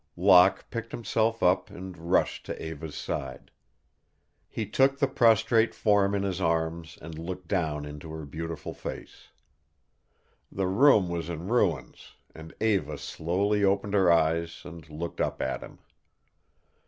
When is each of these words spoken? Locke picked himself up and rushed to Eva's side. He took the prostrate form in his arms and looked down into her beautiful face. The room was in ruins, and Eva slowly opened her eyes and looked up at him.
Locke 0.17 0.65
picked 0.71 0.91
himself 0.93 1.43
up 1.43 1.69
and 1.69 1.95
rushed 1.95 2.47
to 2.47 2.59
Eva's 2.59 2.95
side. 2.95 3.51
He 4.49 4.65
took 4.65 4.97
the 4.97 5.07
prostrate 5.07 5.75
form 5.75 6.15
in 6.15 6.23
his 6.23 6.41
arms 6.41 6.97
and 7.03 7.19
looked 7.19 7.47
down 7.47 7.85
into 7.85 8.09
her 8.11 8.25
beautiful 8.25 8.73
face. 8.73 9.27
The 10.51 10.65
room 10.65 11.07
was 11.07 11.29
in 11.29 11.47
ruins, 11.49 12.13
and 12.33 12.51
Eva 12.59 12.97
slowly 12.97 13.63
opened 13.63 13.93
her 13.93 14.11
eyes 14.11 14.63
and 14.65 14.89
looked 14.89 15.21
up 15.21 15.39
at 15.39 15.61
him. 15.61 15.77